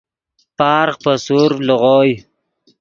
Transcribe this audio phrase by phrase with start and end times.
[0.57, 2.13] پارغ پے سورڤ لیغوئے